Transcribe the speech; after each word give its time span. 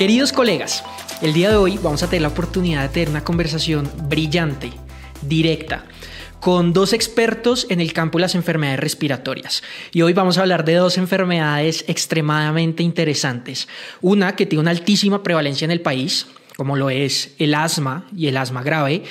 Queridos 0.00 0.32
colegas, 0.32 0.82
el 1.20 1.34
día 1.34 1.50
de 1.50 1.56
hoy 1.56 1.76
vamos 1.76 2.02
a 2.02 2.06
tener 2.08 2.22
la 2.22 2.28
oportunidad 2.28 2.80
de 2.80 2.88
tener 2.88 3.10
una 3.10 3.22
conversación 3.22 3.86
brillante, 4.08 4.72
directa, 5.20 5.84
con 6.40 6.72
dos 6.72 6.94
expertos 6.94 7.66
en 7.68 7.82
el 7.82 7.92
campo 7.92 8.16
de 8.16 8.22
las 8.22 8.34
enfermedades 8.34 8.80
respiratorias. 8.80 9.62
Y 9.92 10.00
hoy 10.00 10.14
vamos 10.14 10.38
a 10.38 10.40
hablar 10.40 10.64
de 10.64 10.76
dos 10.76 10.96
enfermedades 10.96 11.84
extremadamente 11.86 12.82
interesantes. 12.82 13.68
Una 14.00 14.36
que 14.36 14.46
tiene 14.46 14.62
una 14.62 14.70
altísima 14.70 15.22
prevalencia 15.22 15.66
en 15.66 15.70
el 15.70 15.82
país, 15.82 16.28
como 16.56 16.78
lo 16.78 16.88
es 16.88 17.34
el 17.38 17.52
asma 17.52 18.06
y 18.16 18.28
el 18.28 18.38
asma 18.38 18.62
grave, 18.62 19.02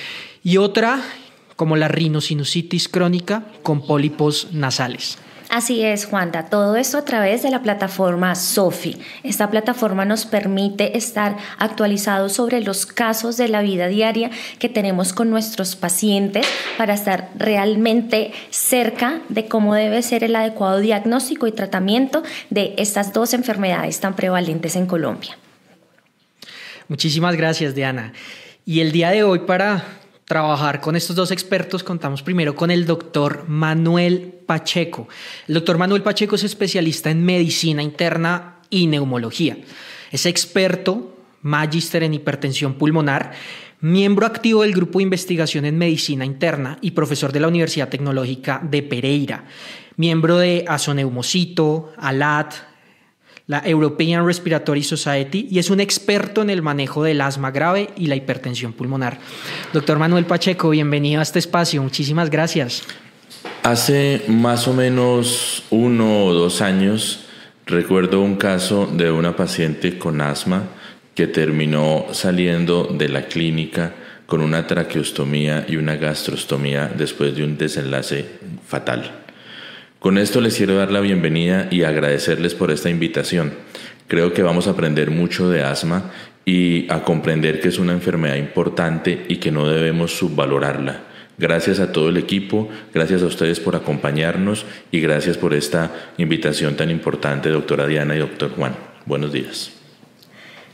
y 0.44 0.58
otra 0.58 1.03
como 1.55 1.75
la 1.75 1.88
rinosinusitis 1.88 2.89
crónica 2.89 3.45
con 3.61 3.85
pólipos 3.85 4.47
nasales. 4.53 5.19
Así 5.49 5.84
es, 5.84 6.05
Juanda. 6.05 6.45
Todo 6.45 6.76
esto 6.76 6.99
a 6.99 7.05
través 7.05 7.41
de 7.41 7.49
la 7.49 7.63
plataforma 7.63 8.35
SOFI. 8.35 8.99
Esta 9.23 9.49
plataforma 9.49 10.05
nos 10.05 10.27
permite 10.27 10.95
estar 10.95 11.38
actualizados 11.58 12.34
sobre 12.34 12.62
los 12.62 12.85
casos 12.85 13.35
de 13.35 13.48
la 13.48 13.63
vida 13.63 13.88
diaria 13.88 14.30
que 14.59 14.70
tenemos 14.70 15.12
con 15.12 15.31
nuestros 15.31 15.75
pacientes 15.75 16.45
para 16.77 16.94
estar 16.94 17.31
realmente 17.35 18.31
cerca 18.52 19.22
de 19.30 19.48
cómo 19.48 19.73
debe 19.73 20.03
ser 20.03 20.23
el 20.23 20.35
adecuado 20.35 20.77
diagnóstico 20.81 21.48
y 21.48 21.52
tratamiento 21.52 22.22
de 22.52 22.75
estas 22.77 23.11
dos 23.11 23.34
enfermedades 23.34 24.00
tan 24.00 24.16
prevalentes 24.16 24.75
en 24.75 24.86
Colombia. 24.86 25.36
Muchísimas 26.88 27.36
gracias, 27.36 27.73
Diana. 27.73 28.13
Y 28.66 28.81
el 28.81 28.91
día 28.91 29.09
de 29.09 29.23
hoy 29.23 29.39
para 29.39 29.84
trabajar 30.30 30.80
con 30.80 30.95
estos 30.95 31.16
dos 31.16 31.31
expertos, 31.31 31.83
contamos 31.83 32.22
primero 32.22 32.55
con 32.55 32.69
el 32.69 32.85
doctor 32.85 33.45
Manuel 33.47 34.31
Pacheco. 34.45 35.08
El 35.47 35.55
doctor 35.55 35.80
Manuel 35.80 36.03
Pacheco 36.03 36.35
es 36.35 36.44
especialista 36.44 37.09
en 37.09 37.25
medicina 37.25 37.81
interna 37.81 38.59
y 38.69 38.85
neumología. 38.85 39.57
Es 40.11 40.27
experto, 40.27 41.17
magíster 41.41 42.03
en 42.03 42.13
hipertensión 42.13 42.75
pulmonar, 42.75 43.31
miembro 43.81 44.27
activo 44.27 44.61
del 44.61 44.75
Grupo 44.75 45.00
de 45.00 45.03
Investigación 45.05 45.66
en 45.66 45.80
Medicina 45.80 46.25
Interna 46.25 46.77
y 46.80 46.91
profesor 46.91 47.31
de 47.31 47.39
la 47.39 47.47
Universidad 47.47 47.89
Tecnológica 47.89 48.61
de 48.63 48.83
Pereira, 48.83 49.45
miembro 49.97 50.38
de 50.38 50.63
Asoneumocito, 50.67 51.91
ALAT, 51.97 52.53
la 53.50 53.64
European 53.66 54.28
Respiratory 54.28 54.83
Society, 54.83 55.47
y 55.50 55.58
es 55.58 55.72
un 55.72 55.80
experto 55.80 56.44
en 56.44 56.52
el 56.52 56.61
manejo 56.61 57.03
del 57.03 57.19
asma 57.19 57.50
grave 57.50 57.89
y 57.97 58.06
la 58.06 58.16
hipertensión 58.16 58.73
pulmonar. 58.73 59.17
Doctor 59.73 59.97
Manuel 59.97 60.25
Pacheco, 60.25 60.69
bienvenido 60.69 61.19
a 61.19 61.23
este 61.23 61.39
espacio. 61.39 61.81
Muchísimas 61.81 62.30
gracias. 62.30 62.83
Hace 63.64 64.22
más 64.28 64.67
o 64.67 64.73
menos 64.73 65.64
uno 65.72 66.25
o 66.25 66.33
dos 66.36 66.61
años 66.61 67.25
recuerdo 67.66 68.22
un 68.22 68.36
caso 68.36 68.86
de 68.86 69.09
una 69.09 69.36
paciente 69.36 69.97
con 69.97 70.22
asma 70.22 70.66
que 71.16 71.25
terminó 71.25 72.06
saliendo 72.11 72.84
de 72.84 73.09
la 73.09 73.25
clínica 73.25 73.95
con 74.28 74.41
una 74.41 74.67
traqueostomía 74.67 75.66
y 75.67 75.78
una 75.78 75.95
gastrostomía 75.95 76.88
después 76.95 77.36
de 77.36 77.44
un 77.45 77.58
desenlace 77.58 78.28
fatal. 78.67 79.23
Con 80.00 80.17
esto 80.17 80.39
les 80.39 80.55
quiero 80.55 80.75
dar 80.75 80.92
la 80.92 81.02
bienvenida 81.02 81.67
y 81.72 81.83
agradecerles 81.83 82.55
por 82.55 82.72
esta 82.72 82.89
invitación. 82.89 83.52
Creo 84.08 84.31
que 84.31 84.44
vamos 84.44 84.67
a 84.67 84.72
aprender 84.72 85.11
mucho 85.11 85.50
de 85.50 85.61
asma 85.61 86.11
y 86.45 86.89
a 86.89 87.03
comprender 87.03 87.59
que 87.59 87.67
es 87.67 87.80
una 87.80 87.91
enfermedad 87.91 88.38
importante 88.38 89.25
y 89.28 89.38
que 89.38 89.52
no 89.52 89.67
debemos 89.67 90.17
subvalorarla. 90.17 91.03
Gracias 91.38 91.81
a 91.81 91.91
todo 91.91 92.08
el 92.08 92.16
equipo, 92.16 92.69
gracias 92.94 93.23
a 93.23 93.25
ustedes 93.25 93.59
por 93.59 93.75
acompañarnos 93.75 94.66
y 94.90 95.01
gracias 95.01 95.38
por 95.38 95.53
esta 95.53 95.91
invitación 96.18 96.78
tan 96.78 96.91
importante, 96.91 97.50
doctora 97.50 97.85
Diana 97.85 98.16
y 98.16 98.19
doctor 98.19 98.52
Juan. 98.52 98.78
Buenos 99.06 99.34
días. 99.34 99.78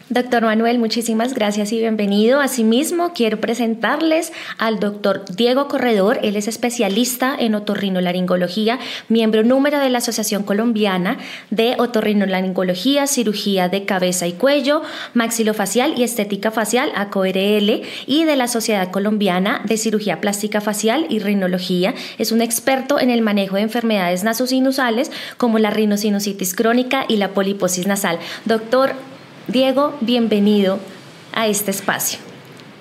Doctor 0.09 0.43
Manuel, 0.43 0.77
muchísimas 0.77 1.33
gracias 1.33 1.71
y 1.71 1.79
bienvenido. 1.79 2.39
Asimismo, 2.39 3.11
quiero 3.15 3.39
presentarles 3.39 4.31
al 4.59 4.79
doctor 4.79 5.25
Diego 5.35 5.67
Corredor. 5.67 6.19
Él 6.21 6.35
es 6.35 6.47
especialista 6.47 7.35
en 7.35 7.55
otorrinolaringología, 7.55 8.77
miembro 9.09 9.41
número 9.41 9.79
de 9.79 9.89
la 9.89 9.97
Asociación 9.97 10.43
Colombiana 10.43 11.17
de 11.49 11.73
Otorrinolaringología, 11.79 13.07
Cirugía 13.07 13.67
de 13.67 13.85
Cabeza 13.85 14.27
y 14.27 14.33
Cuello, 14.33 14.83
Maxilofacial 15.15 15.97
y 15.97 16.03
Estética 16.03 16.51
Facial, 16.51 16.91
ACORL, 16.95 17.81
y 18.05 18.25
de 18.25 18.35
la 18.35 18.47
Sociedad 18.47 18.91
Colombiana 18.91 19.63
de 19.65 19.77
Cirugía 19.77 20.21
Plástica 20.21 20.61
Facial 20.61 21.07
y 21.09 21.17
Rinología. 21.17 21.95
Es 22.19 22.31
un 22.31 22.43
experto 22.43 22.99
en 22.99 23.09
el 23.09 23.23
manejo 23.23 23.55
de 23.55 23.63
enfermedades 23.63 24.23
nasosinusales 24.23 25.11
como 25.37 25.57
la 25.57 25.71
rinosinusitis 25.71 26.53
crónica 26.53 27.05
y 27.07 27.17
la 27.17 27.29
poliposis 27.29 27.87
nasal. 27.87 28.19
Doctor, 28.45 28.93
Diego, 29.47 29.95
bienvenido 30.01 30.79
a 31.31 31.45
este 31.47 31.69
espacio. 31.69 32.17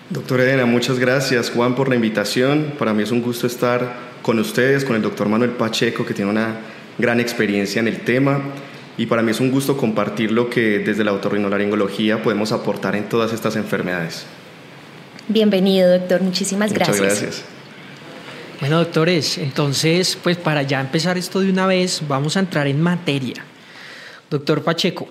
Doctora 0.08 0.44
Elena, 0.44 0.64
muchas 0.64 0.98
gracias 0.98 1.50
Juan 1.50 1.74
por 1.74 1.90
la 1.90 1.94
invitación. 1.94 2.72
Para 2.78 2.94
mí 2.94 3.02
es 3.02 3.10
un 3.10 3.20
gusto 3.20 3.46
estar 3.46 3.96
con 4.22 4.38
ustedes, 4.38 4.84
con 4.84 4.96
el 4.96 5.02
doctor 5.02 5.28
Manuel 5.28 5.50
Pacheco, 5.50 6.06
que 6.06 6.14
tiene 6.14 6.30
una 6.30 6.56
gran 6.96 7.20
experiencia 7.20 7.80
en 7.80 7.88
el 7.88 8.00
tema. 8.00 8.40
Y 8.96 9.06
para 9.06 9.22
mí 9.22 9.32
es 9.32 9.40
un 9.40 9.50
gusto 9.50 9.76
compartir 9.76 10.30
lo 10.30 10.48
que 10.48 10.78
desde 10.78 11.04
la 11.04 11.12
otorrinolaringología 11.12 12.22
podemos 12.22 12.50
aportar 12.52 12.96
en 12.96 13.10
todas 13.10 13.34
estas 13.34 13.56
enfermedades. 13.56 14.24
Bienvenido, 15.28 15.90
doctor. 15.90 16.22
Muchísimas 16.22 16.72
gracias. 16.72 16.98
Muchas 16.98 17.20
gracias. 17.20 17.44
Bueno, 18.60 18.78
doctores, 18.78 19.36
entonces, 19.36 20.16
pues 20.22 20.38
para 20.38 20.62
ya 20.62 20.80
empezar 20.80 21.18
esto 21.18 21.40
de 21.40 21.50
una 21.50 21.66
vez, 21.66 22.02
vamos 22.08 22.38
a 22.38 22.40
entrar 22.40 22.66
en 22.68 22.80
materia. 22.80 23.44
Doctor 24.30 24.62
Pacheco, 24.62 25.08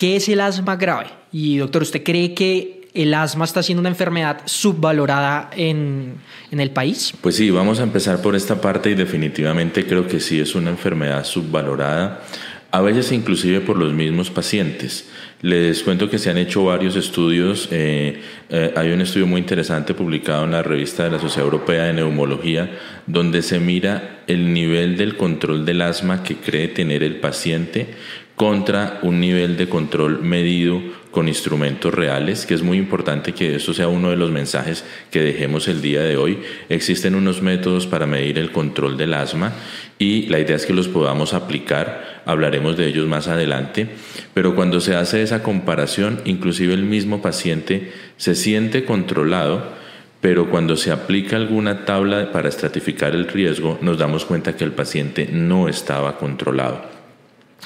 ¿Qué 0.00 0.16
es 0.16 0.30
el 0.30 0.40
asma 0.40 0.76
grave? 0.76 1.08
Y 1.30 1.58
doctor, 1.58 1.82
¿usted 1.82 2.02
cree 2.02 2.32
que 2.32 2.88
el 2.94 3.12
asma 3.12 3.44
está 3.44 3.62
siendo 3.62 3.80
una 3.80 3.90
enfermedad 3.90 4.40
subvalorada 4.46 5.50
en, 5.54 6.14
en, 6.50 6.58
el 6.58 6.70
país? 6.70 7.12
Pues 7.20 7.36
sí, 7.36 7.50
vamos 7.50 7.80
a 7.80 7.82
empezar 7.82 8.22
por 8.22 8.34
esta 8.34 8.62
parte 8.62 8.88
y 8.90 8.94
definitivamente 8.94 9.84
creo 9.84 10.06
que 10.06 10.18
sí 10.18 10.40
es 10.40 10.54
una 10.54 10.70
enfermedad 10.70 11.22
subvalorada, 11.24 12.22
a 12.70 12.80
veces 12.80 13.12
inclusive 13.12 13.60
por 13.60 13.76
los 13.76 13.92
mismos 13.92 14.30
pacientes. 14.30 15.06
Les 15.42 15.82
cuento 15.82 16.08
que 16.08 16.18
se 16.18 16.30
han 16.30 16.38
hecho 16.38 16.64
varios 16.64 16.96
estudios. 16.96 17.68
Eh, 17.70 18.22
eh, 18.48 18.72
hay 18.76 18.92
un 18.92 19.02
estudio 19.02 19.26
muy 19.26 19.42
interesante 19.42 19.92
publicado 19.92 20.44
en 20.44 20.52
la 20.52 20.62
revista 20.62 21.04
de 21.04 21.10
la 21.10 21.18
Sociedad 21.18 21.44
Europea 21.44 21.84
de 21.84 21.92
Neumología, 21.92 22.70
donde 23.06 23.42
se 23.42 23.60
mira 23.60 24.19
el 24.30 24.52
nivel 24.52 24.96
del 24.96 25.16
control 25.16 25.64
del 25.64 25.82
asma 25.82 26.22
que 26.22 26.36
cree 26.36 26.68
tener 26.68 27.02
el 27.02 27.16
paciente 27.16 27.88
contra 28.36 29.00
un 29.02 29.20
nivel 29.20 29.58
de 29.58 29.68
control 29.68 30.22
medido 30.22 30.80
con 31.10 31.28
instrumentos 31.28 31.92
reales, 31.92 32.46
que 32.46 32.54
es 32.54 32.62
muy 32.62 32.78
importante 32.78 33.34
que 33.34 33.56
esto 33.56 33.74
sea 33.74 33.88
uno 33.88 34.10
de 34.10 34.16
los 34.16 34.30
mensajes 34.30 34.84
que 35.10 35.20
dejemos 35.20 35.68
el 35.68 35.82
día 35.82 36.02
de 36.02 36.16
hoy. 36.16 36.38
Existen 36.68 37.14
unos 37.14 37.42
métodos 37.42 37.86
para 37.86 38.06
medir 38.06 38.38
el 38.38 38.52
control 38.52 38.96
del 38.96 39.12
asma 39.12 39.52
y 39.98 40.26
la 40.28 40.38
idea 40.38 40.56
es 40.56 40.64
que 40.64 40.72
los 40.72 40.88
podamos 40.88 41.34
aplicar, 41.34 42.22
hablaremos 42.24 42.78
de 42.78 42.86
ellos 42.86 43.06
más 43.06 43.28
adelante, 43.28 43.88
pero 44.32 44.54
cuando 44.54 44.80
se 44.80 44.94
hace 44.94 45.22
esa 45.22 45.42
comparación, 45.42 46.22
inclusive 46.24 46.72
el 46.72 46.84
mismo 46.84 47.20
paciente 47.20 47.92
se 48.16 48.34
siente 48.34 48.84
controlado, 48.84 49.74
pero 50.20 50.50
cuando 50.50 50.76
se 50.76 50.92
aplica 50.92 51.36
alguna 51.36 51.84
tabla 51.84 52.30
para 52.32 52.48
estratificar 52.48 53.14
el 53.14 53.28
riesgo, 53.28 53.78
nos 53.80 53.98
damos 53.98 54.24
cuenta 54.24 54.56
que 54.56 54.64
el 54.64 54.72
paciente 54.72 55.28
no 55.32 55.68
estaba 55.68 56.18
controlado. 56.18 56.82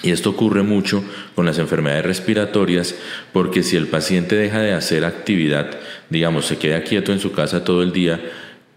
Y 0.03 0.10
esto 0.10 0.31
ocurre 0.31 0.62
mucho 0.62 1.03
con 1.34 1.47
las 1.47 1.59
enfermedades 1.59 2.04
respiratorias 2.04 2.94
porque 3.32 3.62
si 3.62 3.76
el 3.76 3.87
paciente 3.87 4.37
deja 4.37 4.61
de 4.61 4.73
hacer 4.73 5.05
actividad, 5.05 5.79
digamos, 6.11 6.46
se 6.46 6.58
queda 6.58 6.82
quieto 6.82 7.12
en 7.12 7.20
su 7.20 7.32
casa 7.32 7.64
todo 7.64 7.82
el 7.82 7.93
día, 7.93 8.20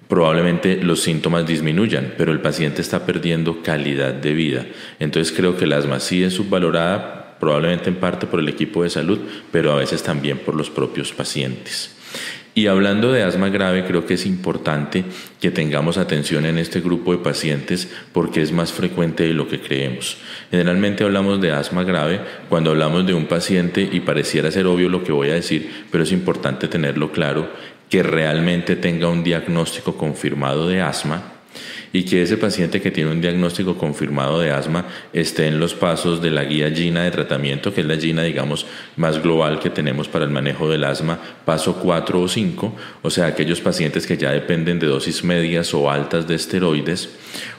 probablemente 0.08 0.78
los 0.82 1.02
síntomas 1.02 1.46
disminuyan, 1.46 2.14
pero 2.18 2.32
el 2.32 2.40
paciente 2.40 2.82
está 2.82 3.06
perdiendo 3.06 3.62
calidad 3.62 4.14
de 4.14 4.34
vida. 4.34 4.66
Entonces 5.00 5.36
creo 5.36 5.58
que 5.58 5.68
la 5.68 5.78
asma 5.78 6.00
sí 6.00 6.24
es 6.24 6.34
subvalorada, 6.34 7.38
probablemente 7.40 7.90
en 7.90 7.98
parte 7.98 8.26
por 8.26 8.40
el 8.40 8.50
equipo 8.50 8.84
de 8.84 8.90
salud, 8.90 9.20
pero 9.52 9.72
a 9.72 9.76
veces 9.76 10.04
también 10.04 10.38
por 10.40 10.56
los 10.56 10.70
propios 10.70 11.12
pacientes. 11.12 11.96
Y 12.58 12.66
hablando 12.66 13.12
de 13.12 13.22
asma 13.22 13.50
grave, 13.50 13.86
creo 13.86 14.08
que 14.08 14.16
es 14.16 14.26
importante 14.26 15.06
que 15.40 15.52
tengamos 15.52 16.00
atención 16.00 16.44
en 16.48 16.58
este 16.58 16.82
grupo 16.82 17.12
de 17.12 17.20
pacientes 17.20 17.88
porque 18.14 18.42
es 18.42 18.52
más 18.52 18.74
frecuente 18.74 19.28
de 19.28 19.36
lo 19.36 19.48
que 19.48 19.62
creemos. 19.62 20.18
Generalmente 20.50 21.04
hablamos 21.04 21.40
de 21.40 21.52
asma 21.52 21.84
grave 21.84 22.20
cuando 22.50 22.72
hablamos 22.72 23.06
de 23.06 23.14
un 23.14 23.28
paciente 23.28 23.88
y 23.92 24.00
pareciera 24.00 24.50
ser 24.50 24.66
obvio 24.66 24.90
lo 24.90 25.04
que 25.04 25.12
voy 25.12 25.30
a 25.30 25.36
decir, 25.36 25.86
pero 25.92 26.04
es 26.04 26.12
importante 26.12 26.68
tenerlo 26.68 27.12
claro 27.12 27.48
que 27.92 28.02
realmente 28.02 28.76
tenga 28.76 29.08
un 29.08 29.24
diagnóstico 29.24 29.96
confirmado 29.96 30.68
de 30.68 30.82
asma 30.82 31.37
y 31.94 32.04
que 32.04 32.22
ese 32.22 32.38
paciente 32.38 32.82
que 32.82 32.92
tiene 32.92 33.12
un 33.12 33.22
diagnóstico 33.22 33.78
confirmado 33.78 34.40
de 34.40 34.52
asma 34.52 34.86
esté 35.14 35.48
en 35.48 35.60
los 35.60 35.74
pasos 35.74 36.22
de 36.22 36.32
la 36.32 36.44
guía 36.44 36.72
GINA 36.72 37.04
de 37.04 37.12
tratamiento, 37.12 37.74
que 37.74 37.82
es 37.82 37.88
la 37.88 37.98
GINA, 37.98 38.24
digamos, 38.24 38.66
más 38.96 39.22
global 39.22 39.60
que 39.60 39.70
tenemos 39.70 40.08
para 40.08 40.26
el 40.26 40.32
manejo 40.32 40.70
del 40.70 40.84
asma, 40.84 41.20
paso 41.46 41.76
4 41.76 42.22
o 42.22 42.28
5, 42.28 42.76
o 43.02 43.10
sea, 43.10 43.28
aquellos 43.28 43.62
pacientes 43.62 44.06
que 44.06 44.18
ya 44.18 44.32
dependen 44.32 44.80
de 44.80 44.88
dosis 44.88 45.24
medias 45.24 45.74
o 45.74 45.90
altas 45.90 46.28
de 46.28 46.36
esteroides, 46.36 47.10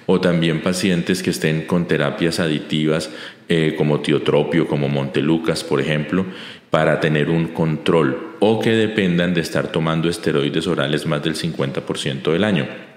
o 0.07 0.21
también 0.21 0.63
pacientes 0.63 1.23
que 1.23 1.31
estén 1.31 1.63
con 1.67 1.87
terapias 1.87 2.41
aditivas 2.41 3.11
eh, 3.49 3.75
como 3.77 4.01
tiotropio, 4.01 4.67
como 4.67 4.89
montelucas, 4.89 5.65
por 5.65 5.81
ejemplo, 5.81 6.27
para 6.71 7.01
tener 7.01 7.31
un 7.31 7.49
control, 7.49 8.37
o 8.41 8.61
que 8.61 8.71
dependan 8.71 9.35
de 9.35 9.41
estar 9.41 9.73
tomando 9.73 10.09
esteroides 10.09 10.67
orales 10.67 11.07
más 11.07 11.23
del 11.23 11.35
50% 11.35 12.33
del 12.33 12.45
año. 12.45 12.88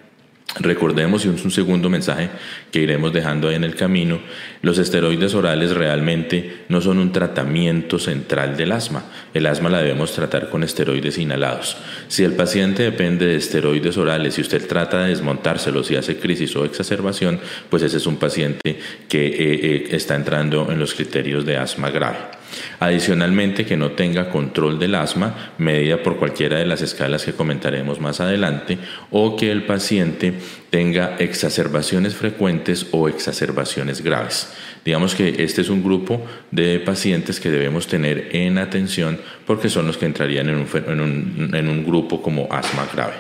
Recordemos, 0.60 1.26
y 1.26 1.30
es 1.30 1.46
un 1.46 1.52
segundo 1.52 1.90
mensaje 1.90 2.30
que 2.72 2.82
iremos 2.82 3.14
dejando 3.14 3.48
ahí 3.48 3.56
en 3.56 3.64
el 3.64 3.76
camino, 3.76 4.20
los 4.62 4.78
esteroides 4.80 5.34
orales 5.34 5.72
realmente 5.72 6.66
no 6.68 6.82
son 6.82 6.98
un 6.98 7.14
tratamiento 7.14 7.98
central 7.98 8.58
del 8.58 8.74
asma. 8.74 9.06
El 9.34 9.46
asma 9.46 9.70
la 9.70 9.80
debemos 9.82 10.12
tratar 10.12 10.50
con 10.50 10.64
esteroides 10.64 11.18
inhalados. 11.18 11.78
Si 12.10 12.26
el 12.26 12.34
paciente 12.34 12.84
depende 12.84 13.28
de 13.28 13.38
esteroides 13.38 13.98
orales 13.98 14.38
y 14.38 14.42
usted 14.42 14.68
trata 14.68 15.04
de 15.04 15.10
desmontárselos 15.10 15.90
y 15.90 15.96
hace 15.96 16.18
crisis 16.18 16.54
o 16.58 16.66
exacerbación, 16.66 17.40
pues 17.70 17.84
ese 17.84 17.98
es 17.98 18.06
un 18.06 18.18
paciente 18.18 18.78
que 19.08 19.28
eh, 19.28 19.34
eh, 19.38 19.88
está 19.92 20.16
entrando 20.16 20.70
en 20.70 20.80
los 20.80 20.94
criterios 20.94 21.46
de 21.46 21.56
asma 21.58 21.90
grave. 21.92 22.41
Adicionalmente, 22.80 23.66
que 23.66 23.78
no 23.78 23.92
tenga 23.92 24.30
control 24.30 24.80
del 24.80 24.96
asma, 24.96 25.54
medida 25.58 26.02
por 26.02 26.18
cualquiera 26.18 26.58
de 26.58 26.66
las 26.66 26.82
escalas 26.82 27.24
que 27.24 27.34
comentaremos 27.34 28.00
más 28.00 28.20
adelante, 28.20 28.78
o 29.12 29.36
que 29.36 29.52
el 29.52 29.64
paciente 29.64 30.34
tenga 30.70 31.18
exacerbaciones 31.18 32.16
frecuentes 32.16 32.88
o 32.92 33.08
exacerbaciones 33.08 34.02
graves. 34.02 34.48
Digamos 34.84 35.14
que 35.14 35.44
este 35.44 35.62
es 35.62 35.70
un 35.70 35.84
grupo 35.84 36.26
de 36.50 36.80
pacientes 36.80 37.40
que 37.40 37.52
debemos 37.52 37.88
tener 37.88 38.30
en 38.36 38.58
atención 38.58 39.20
porque 39.46 39.70
son 39.70 39.86
los 39.86 39.98
que 39.98 40.06
entrarían 40.06 40.50
en 40.50 40.56
un, 40.56 41.52
en 41.54 41.68
un, 41.68 41.86
grupo 41.86 42.22
como 42.22 42.48
asma 42.50 42.88
grave. 42.94 43.14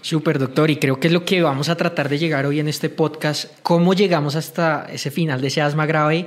Súper, 0.00 0.38
doctor, 0.38 0.68
y 0.70 0.76
creo 0.76 0.98
que 0.98 1.06
es 1.06 1.12
lo 1.12 1.24
que 1.24 1.40
vamos 1.40 1.68
a 1.68 1.76
tratar 1.76 2.08
de 2.08 2.18
llegar 2.18 2.44
hoy 2.46 2.58
en 2.58 2.68
este 2.68 2.90
podcast, 2.90 3.60
cómo 3.62 3.94
llegamos 3.94 4.34
hasta 4.34 4.88
ese 4.92 5.12
final 5.12 5.40
de 5.40 5.46
ese 5.46 5.62
asma 5.62 5.86
grave 5.86 6.26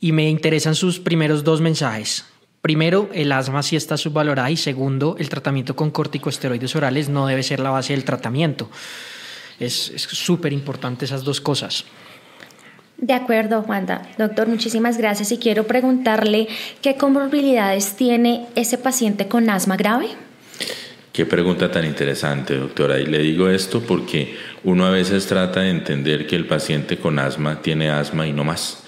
y 0.00 0.12
me 0.12 0.28
interesan 0.28 0.74
sus 0.74 0.98
primeros 0.98 1.44
dos 1.44 1.60
mensajes. 1.60 2.24
Primero, 2.62 3.08
el 3.12 3.32
asma 3.32 3.62
sí 3.62 3.76
está 3.76 3.96
subvalorada 3.96 4.50
y 4.50 4.56
segundo, 4.56 5.16
el 5.18 5.28
tratamiento 5.28 5.76
con 5.76 5.90
corticosteroides 5.90 6.74
orales 6.76 7.08
no 7.08 7.26
debe 7.26 7.42
ser 7.42 7.60
la 7.60 7.70
base 7.70 7.92
del 7.92 8.04
tratamiento. 8.04 8.70
Es 9.58 9.92
súper 9.96 10.52
importante 10.52 11.04
esas 11.04 11.22
dos 11.22 11.40
cosas. 11.40 11.84
De 12.96 13.14
acuerdo, 13.14 13.64
Wanda. 13.66 14.02
Doctor, 14.18 14.46
muchísimas 14.46 14.98
gracias 14.98 15.32
y 15.32 15.38
quiero 15.38 15.66
preguntarle 15.66 16.48
qué 16.82 16.96
comorbilidades 16.96 17.94
tiene 17.96 18.46
ese 18.56 18.76
paciente 18.76 19.26
con 19.26 19.48
asma 19.48 19.76
grave. 19.76 20.08
Qué 21.12 21.24
pregunta 21.24 21.70
tan 21.70 21.86
interesante, 21.86 22.56
doctora. 22.56 22.98
Y 22.98 23.06
le 23.06 23.18
digo 23.20 23.48
esto 23.48 23.80
porque 23.80 24.36
uno 24.64 24.86
a 24.86 24.90
veces 24.90 25.26
trata 25.26 25.60
de 25.60 25.70
entender 25.70 26.26
que 26.26 26.36
el 26.36 26.46
paciente 26.46 26.98
con 26.98 27.18
asma 27.18 27.62
tiene 27.62 27.90
asma 27.90 28.26
y 28.26 28.32
no 28.32 28.44
más 28.44 28.82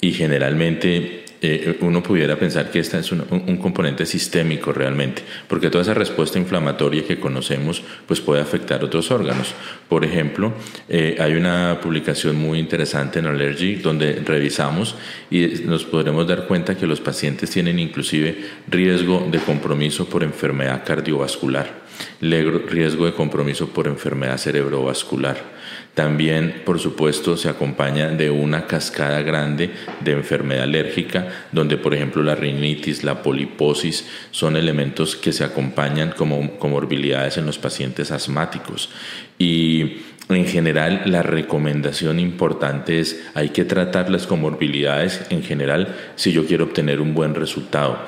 y 0.00 0.12
generalmente 0.12 1.26
eh, 1.42 1.76
uno 1.80 2.02
pudiera 2.02 2.36
pensar 2.36 2.70
que 2.70 2.78
este 2.78 2.98
es 2.98 3.12
un, 3.12 3.58
componente 3.58 4.06
sistémico 4.06 4.72
realmente, 4.72 5.22
porque 5.48 5.68
toda 5.68 5.82
esa 5.82 5.94
respuesta 5.94 6.38
inflamatoria 6.38 7.04
que 7.04 7.20
conocemos 7.20 7.82
pues 8.06 8.20
puede 8.20 8.40
afectar 8.40 8.82
otros 8.82 9.10
órganos. 9.10 9.54
Por 9.88 10.04
ejemplo, 10.04 10.54
eh, 10.88 11.16
hay 11.20 11.34
una 11.34 11.78
publicación 11.82 12.36
muy 12.36 12.58
interesante 12.58 13.18
en 13.18 13.26
Allergy 13.26 13.76
donde 13.76 14.22
revisamos 14.24 14.96
y 15.30 15.46
nos 15.66 15.84
podremos 15.84 16.26
dar 16.26 16.46
cuenta 16.46 16.76
que 16.76 16.86
los 16.86 17.00
pacientes 17.00 17.50
tienen 17.50 17.78
inclusive 17.78 18.36
riesgo 18.68 19.28
de 19.30 19.38
compromiso 19.38 20.08
por 20.08 20.22
enfermedad 20.22 20.84
cardiovascular, 20.86 21.84
riesgo 22.20 23.04
de 23.04 23.12
compromiso 23.12 23.68
por 23.68 23.86
enfermedad 23.86 24.38
cerebrovascular 24.38 25.55
también, 25.96 26.60
por 26.66 26.78
supuesto, 26.78 27.38
se 27.38 27.48
acompaña 27.48 28.10
de 28.10 28.28
una 28.28 28.66
cascada 28.66 29.22
grande 29.22 29.70
de 30.04 30.12
enfermedad 30.12 30.64
alérgica, 30.64 31.46
donde, 31.52 31.78
por 31.78 31.94
ejemplo, 31.94 32.22
la 32.22 32.34
rinitis, 32.34 33.02
la 33.02 33.22
poliposis 33.22 34.06
son 34.30 34.58
elementos 34.58 35.16
que 35.16 35.32
se 35.32 35.42
acompañan 35.42 36.12
como 36.14 36.58
comorbilidades 36.58 37.38
en 37.38 37.46
los 37.46 37.56
pacientes 37.56 38.10
asmáticos. 38.10 38.90
Y 39.38 40.02
en 40.28 40.44
general, 40.44 41.00
la 41.06 41.22
recomendación 41.22 42.20
importante 42.20 43.00
es 43.00 43.24
hay 43.32 43.48
que 43.48 43.64
tratar 43.64 44.10
las 44.10 44.26
comorbilidades 44.26 45.22
en 45.30 45.42
general 45.42 45.96
si 46.14 46.30
yo 46.30 46.44
quiero 46.44 46.64
obtener 46.64 47.00
un 47.00 47.14
buen 47.14 47.34
resultado. 47.34 47.98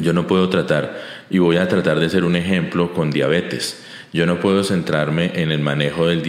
Yo 0.00 0.12
no 0.12 0.26
puedo 0.26 0.50
tratar, 0.50 1.00
y 1.30 1.38
voy 1.38 1.56
a 1.56 1.66
tratar 1.66 1.98
de 1.98 2.10
ser 2.10 2.24
un 2.24 2.36
ejemplo 2.36 2.92
con 2.92 3.10
diabetes. 3.10 3.85
Yo 4.12 4.24
no 4.26 4.40
puedo 4.40 4.64
centrarme 4.64 5.32
en 5.34 5.50
el 5.50 5.60
manejo 5.60 6.06
del 6.06 6.22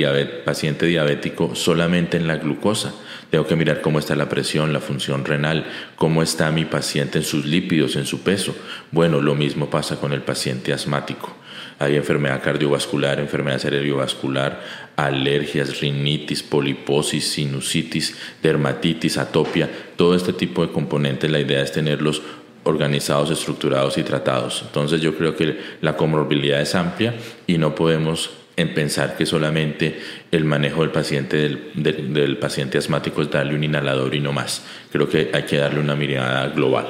paciente 0.46 0.86
diabético 0.86 1.56
solamente 1.56 2.18
en 2.18 2.28
la 2.28 2.38
glucosa. 2.38 2.94
Tengo 3.30 3.46
que 3.46 3.56
mirar 3.56 3.82
cómo 3.82 4.00
está 4.00 4.16
la 4.16 4.30
presión, 4.30 4.74
la 4.74 4.80
función 4.80 5.26
renal, 5.26 5.66
cómo 5.96 6.24
está 6.24 6.52
mi 6.52 6.66
paciente 6.66 7.20
en 7.20 7.24
sus 7.24 7.46
lípidos, 7.46 7.96
en 7.96 8.06
su 8.06 8.22
peso. 8.22 8.56
Bueno, 8.92 9.22
lo 9.22 9.36
mismo 9.36 9.70
pasa 9.70 10.00
con 10.00 10.14
el 10.14 10.22
paciente 10.22 10.74
asmático. 10.74 11.36
Hay 11.80 11.96
enfermedad 11.96 12.42
cardiovascular, 12.42 13.20
enfermedad 13.20 13.60
cerebrovascular, 13.60 14.64
alergias, 14.96 15.80
rinitis, 15.80 16.42
poliposis, 16.42 17.32
sinusitis, 17.32 18.18
dermatitis, 18.42 19.20
atopia, 19.20 19.70
todo 19.96 20.16
este 20.16 20.34
tipo 20.34 20.66
de 20.66 20.74
componentes. 20.74 21.30
La 21.30 21.40
idea 21.40 21.62
es 21.62 21.72
tenerlos 21.72 22.24
organizados, 22.68 23.32
estructurados 23.32 23.98
y 23.98 24.04
tratados. 24.04 24.64
Entonces 24.66 25.02
yo 25.02 25.16
creo 25.16 25.36
que 25.36 25.58
la 25.82 25.96
comorbilidad 25.96 26.62
es 26.62 26.76
amplia 26.76 27.16
y 27.48 27.58
no 27.58 27.74
podemos 27.74 28.30
en 28.58 28.74
pensar 28.74 29.16
que 29.16 29.26
solamente 29.26 30.00
el 30.32 30.44
manejo 30.44 30.82
del 30.82 30.90
paciente 30.90 31.38
del, 31.76 32.38
paciente 32.38 32.78
asmático 32.80 33.22
es 33.22 33.30
darle 33.30 33.56
un 33.56 33.64
inhalador 33.64 34.14
y 34.16 34.20
no 34.20 34.34
más. 34.34 34.64
Creo 34.92 35.08
que 35.08 35.30
hay 35.34 35.44
que 35.44 35.58
darle 35.58 35.80
una 35.80 35.96
mirada 35.96 36.48
global. 36.48 36.88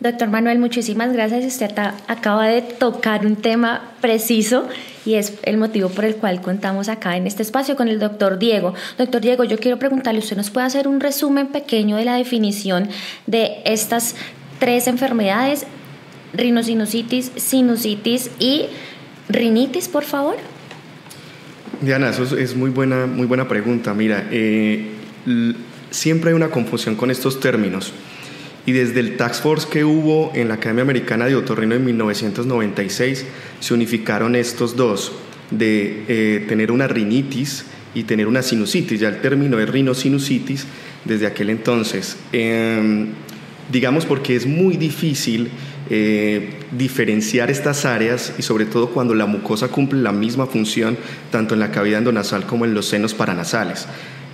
Doctor 0.00 0.28
Manuel, 0.28 0.58
muchísimas 0.58 1.12
gracias. 1.12 1.44
Usted 1.44 1.72
acaba 2.06 2.46
de 2.46 2.62
tocar 2.62 3.26
un 3.26 3.34
tema 3.34 3.94
preciso 4.00 4.68
y 5.04 5.14
es 5.14 5.38
el 5.42 5.56
motivo 5.56 5.88
por 5.88 6.04
el 6.04 6.16
cual 6.16 6.40
contamos 6.40 6.88
acá 6.88 7.16
en 7.16 7.26
este 7.26 7.42
espacio 7.42 7.76
con 7.76 7.88
el 7.88 7.98
doctor 7.98 8.38
Diego. 8.38 8.74
Doctor 8.96 9.20
Diego, 9.20 9.42
yo 9.44 9.58
quiero 9.58 9.78
preguntarle, 9.78 10.20
¿usted 10.20 10.36
nos 10.36 10.50
puede 10.50 10.66
hacer 10.66 10.86
un 10.86 11.00
resumen 11.00 11.48
pequeño 11.48 11.96
de 11.96 12.04
la 12.04 12.14
definición 12.14 12.88
de 13.26 13.62
estas 13.64 14.14
tres 14.58 14.86
enfermedades, 14.86 15.66
rinosinusitis, 16.34 17.32
sinusitis 17.36 18.30
y 18.38 18.66
rinitis, 19.28 19.88
por 19.88 20.04
favor? 20.04 20.36
Diana, 21.80 22.10
eso 22.10 22.36
es 22.36 22.56
muy 22.56 22.70
buena, 22.70 23.06
muy 23.06 23.26
buena 23.26 23.46
pregunta. 23.46 23.94
Mira, 23.94 24.26
eh, 24.30 24.86
siempre 25.90 26.30
hay 26.30 26.36
una 26.36 26.50
confusión 26.50 26.96
con 26.96 27.10
estos 27.10 27.40
términos. 27.40 27.92
Y 28.66 28.72
desde 28.72 29.00
el 29.00 29.16
Tax 29.16 29.40
Force 29.40 29.66
que 29.70 29.84
hubo 29.84 30.32
en 30.34 30.48
la 30.48 30.54
Academia 30.54 30.82
Americana 30.82 31.26
de 31.26 31.36
Otorrino 31.36 31.74
en 31.74 31.84
1996, 31.84 33.24
se 33.60 33.74
unificaron 33.74 34.36
estos 34.36 34.76
dos, 34.76 35.12
de 35.50 36.04
eh, 36.08 36.44
tener 36.46 36.70
una 36.70 36.86
rinitis 36.86 37.64
y 37.94 38.02
tener 38.02 38.26
una 38.26 38.42
sinusitis. 38.42 39.00
Ya 39.00 39.08
el 39.08 39.20
término 39.20 39.58
es 39.58 39.68
rinosinusitis 39.68 40.66
desde 41.04 41.26
aquel 41.26 41.50
entonces. 41.50 42.18
Em, 42.32 43.08
digamos 43.70 44.06
porque 44.06 44.36
es 44.36 44.46
muy 44.46 44.76
difícil 44.76 45.50
eh, 45.90 46.50
diferenciar 46.72 47.50
estas 47.50 47.84
áreas 47.84 48.34
y 48.38 48.42
sobre 48.42 48.66
todo 48.66 48.90
cuando 48.90 49.14
la 49.14 49.26
mucosa 49.26 49.68
cumple 49.68 50.00
la 50.00 50.12
misma 50.12 50.46
función 50.46 50.96
tanto 51.30 51.54
en 51.54 51.60
la 51.60 51.70
cavidad 51.70 51.98
endonasal 51.98 52.46
como 52.46 52.64
en 52.64 52.74
los 52.74 52.86
senos 52.86 53.14
paranasales. 53.14 53.86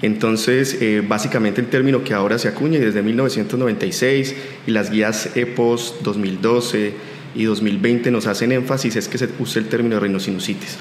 Entonces, 0.02 0.78
eh, 0.80 1.02
básicamente 1.06 1.60
el 1.60 1.68
término 1.68 2.04
que 2.04 2.12
ahora 2.12 2.38
se 2.38 2.48
acuña 2.48 2.78
desde 2.78 3.02
1996 3.02 4.34
y 4.66 4.70
las 4.70 4.90
guías 4.90 5.30
EPOS 5.36 5.96
2012 6.02 6.92
y 7.34 7.44
2020 7.44 8.10
nos 8.10 8.26
hacen 8.26 8.52
énfasis 8.52 8.96
es 8.96 9.08
que 9.08 9.18
se 9.18 9.28
use 9.38 9.60
el 9.60 9.68
término 9.68 9.98
rinosinusitis. 9.98 10.76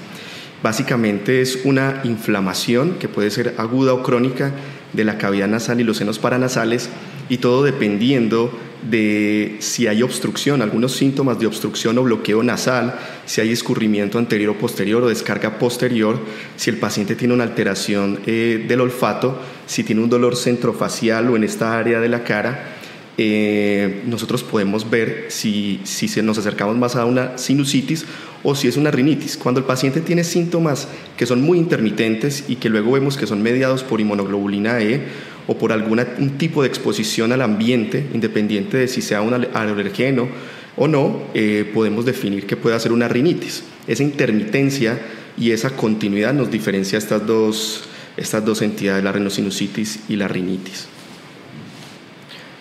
Básicamente 0.62 1.42
es 1.42 1.60
una 1.66 2.02
inflamación 2.04 2.96
que 3.00 3.08
puede 3.08 3.30
ser 3.30 3.56
aguda 3.58 3.94
o 3.94 4.04
crónica 4.04 4.52
de 4.94 5.04
la 5.04 5.18
cavidad 5.18 5.48
nasal 5.48 5.80
y 5.82 5.84
los 5.84 5.98
senos 5.98 6.20
paranasales 6.20 6.90
y 7.30 7.38
todo 7.38 7.64
dependiendo 7.64 8.52
de 8.90 9.58
si 9.60 9.88
hay 9.88 10.04
obstrucción, 10.04 10.62
algunos 10.62 10.94
síntomas 10.94 11.40
de 11.40 11.48
obstrucción 11.48 11.98
o 11.98 12.04
bloqueo 12.04 12.44
nasal, 12.44 12.96
si 13.26 13.42
hay 13.42 13.52
escurrimiento 13.52 14.18
anterior 14.18 14.52
o 14.52 14.58
posterior 14.60 15.04
o 15.04 15.08
descarga 15.08 15.58
posterior, 15.58 16.20
si 16.58 16.70
el 16.70 16.78
paciente 16.78 17.16
tiene 17.16 17.34
una 17.34 17.44
alteración 17.44 18.20
eh, 18.26 18.66
del 18.68 18.82
olfato, 18.82 19.40
si 19.66 19.84
tiene 19.84 20.02
un 20.02 20.10
dolor 20.10 20.36
centrofacial 20.36 21.30
o 21.30 21.36
en 21.36 21.44
esta 21.44 21.78
área 21.78 22.00
de 22.00 22.10
la 22.10 22.24
cara, 22.24 22.74
eh, 23.18 24.02
nosotros 24.08 24.44
podemos 24.44 24.90
ver 24.90 25.28
si, 25.30 25.80
si 25.84 26.10
nos 26.24 26.40
acercamos 26.40 26.76
más 26.78 26.96
a 26.96 27.06
una 27.06 27.38
sinusitis 27.38 28.06
o 28.42 28.56
si 28.56 28.68
es 28.68 28.76
una 28.76 28.92
rinitis. 28.92 29.38
Cuando 29.38 29.60
el 29.60 29.66
paciente 29.66 30.02
tiene 30.02 30.24
síntomas 30.24 30.88
que 31.16 31.26
son 31.26 31.42
muy 31.42 31.60
intermitentes 31.60 32.46
y 32.48 32.56
que 32.56 32.70
luego 32.70 32.92
vemos 32.94 33.16
que 33.16 33.28
son 33.28 33.42
mediados 33.42 33.84
por 33.84 34.02
inmunoglobulina 34.02 34.82
E 34.82 35.04
o 35.48 35.58
por 35.58 35.72
algún 35.72 36.00
tipo 36.38 36.62
de 36.62 36.68
exposición 36.68 37.32
al 37.32 37.42
ambiente, 37.42 38.06
independiente 38.14 38.78
de 38.78 38.88
si 38.88 39.02
sea 39.02 39.22
un 39.22 39.34
alergeno 39.34 40.28
o 40.76 40.88
no, 40.88 41.22
eh, 41.34 41.70
podemos 41.74 42.06
definir 42.06 42.48
que 42.48 42.58
puede 42.58 42.80
ser 42.80 42.92
una 42.92 43.08
rinitis. 43.08 43.64
Esa 43.88 44.04
intermitencia 44.04 45.00
y 45.38 45.52
esa 45.52 45.72
continuidad 45.72 46.34
nos 46.34 46.50
diferencia 46.50 46.98
estas 46.98 47.26
dos, 47.26 47.84
estas 48.18 48.44
dos 48.46 48.62
entidades, 48.62 49.04
la 49.04 49.12
rhinosinusitis 49.12 50.02
y 50.10 50.16
la 50.16 50.28
rinitis. 50.28 50.88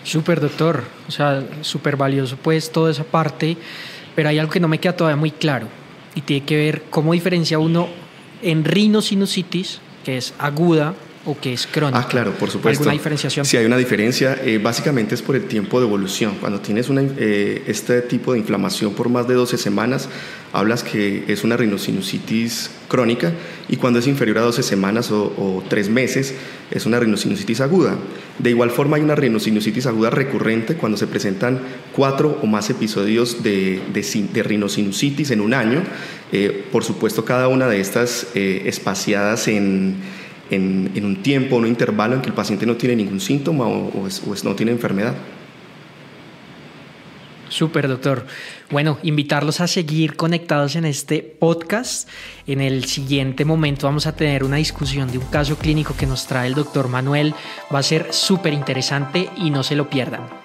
Súper, 0.03 0.41
doctor. 0.41 0.83
O 1.07 1.11
sea, 1.11 1.43
súper 1.61 1.95
valioso 1.95 2.37
pues 2.41 2.71
toda 2.71 2.91
esa 2.91 3.03
parte, 3.03 3.57
pero 4.15 4.29
hay 4.29 4.39
algo 4.39 4.51
que 4.51 4.59
no 4.59 4.67
me 4.67 4.79
queda 4.79 4.95
todavía 4.95 5.15
muy 5.15 5.31
claro 5.31 5.67
y 6.15 6.21
tiene 6.21 6.45
que 6.45 6.57
ver 6.57 6.83
cómo 6.89 7.13
diferencia 7.13 7.59
uno 7.59 7.87
en 8.41 8.65
rhinosinusitis, 8.65 9.79
que 10.03 10.17
es 10.17 10.33
aguda, 10.37 10.93
o 11.25 11.39
que 11.39 11.53
es 11.53 11.67
crónica? 11.67 11.99
Ah, 11.99 12.07
claro, 12.07 12.33
por 12.33 12.49
supuesto. 12.49 12.81
¿Alguna 12.81 12.93
diferenciación? 12.93 13.45
Sí, 13.45 13.55
hay 13.55 13.65
una 13.65 13.77
diferencia. 13.77 14.37
Eh, 14.43 14.57
básicamente 14.57 15.15
es 15.15 15.21
por 15.21 15.35
el 15.35 15.45
tiempo 15.45 15.79
de 15.79 15.87
evolución. 15.87 16.35
Cuando 16.39 16.59
tienes 16.59 16.89
una, 16.89 17.01
eh, 17.17 17.63
este 17.67 18.01
tipo 18.01 18.33
de 18.33 18.39
inflamación 18.39 18.93
por 18.93 19.09
más 19.09 19.27
de 19.27 19.33
12 19.35 19.57
semanas, 19.57 20.09
hablas 20.51 20.83
que 20.83 21.23
es 21.27 21.43
una 21.43 21.55
rinosinusitis 21.55 22.71
crónica 22.87 23.31
y 23.69 23.77
cuando 23.77 23.99
es 23.99 24.07
inferior 24.07 24.39
a 24.39 24.41
12 24.41 24.63
semanas 24.63 25.11
o, 25.11 25.33
o 25.37 25.63
3 25.67 25.89
meses, 25.89 26.35
es 26.69 26.85
una 26.85 26.99
rinosinusitis 26.99 27.61
aguda. 27.61 27.95
De 28.39 28.49
igual 28.49 28.69
forma, 28.71 28.97
hay 28.97 29.03
una 29.03 29.15
rinosinusitis 29.15 29.85
aguda 29.85 30.09
recurrente 30.09 30.75
cuando 30.75 30.97
se 30.97 31.07
presentan 31.07 31.61
cuatro 31.95 32.37
o 32.41 32.47
más 32.47 32.69
episodios 32.69 33.43
de, 33.43 33.81
de, 33.93 34.27
de 34.33 34.43
rinosinusitis 34.43 35.31
en 35.31 35.39
un 35.39 35.53
año. 35.53 35.83
Eh, 36.31 36.65
por 36.71 36.83
supuesto, 36.83 37.23
cada 37.23 37.47
una 37.47 37.67
de 37.67 37.79
estas 37.79 38.27
espaciadas 38.33 39.47
en 39.47 39.97
en, 40.49 41.05
un 41.05 41.23
tiempo, 41.23 41.55
un 41.55 41.67
intervalo 41.67 42.15
en 42.15 42.21
que 42.21 42.29
el 42.29 42.33
paciente 42.33 42.65
no 42.65 42.75
tiene 42.75 42.95
ningún 42.95 43.19
síntoma 43.19 43.67
o, 43.67 44.07
no 44.43 44.55
tiene 44.55 44.71
enfermedad. 44.71 45.15
Súper, 47.49 47.87
doctor. 47.87 48.25
Bueno, 48.71 48.97
invitarlos 49.03 49.61
a 49.61 49.67
seguir 49.67 50.15
conectados 50.15 50.75
en 50.75 50.85
este 50.85 51.21
podcast. 51.21 52.09
En 52.47 52.61
el 52.61 52.85
siguiente 52.85 53.45
momento 53.45 53.85
vamos 53.85 54.07
a 54.07 54.15
tener 54.15 54.43
una 54.43 54.57
discusión 54.57 55.11
de 55.11 55.19
un 55.19 55.25
caso 55.25 55.55
clínico 55.57 55.95
que 55.95 56.07
nos 56.07 56.25
trae 56.25 56.47
el 56.47 56.55
doctor 56.55 56.87
Manuel. 56.87 57.35
Va 57.73 57.79
a 57.79 57.83
ser 57.83 58.07
súper 58.11 58.53
interesante 58.53 59.29
y 59.37 59.51
no 59.51 59.61
se 59.61 59.75
lo 59.75 59.87
pierdan. 59.87 60.42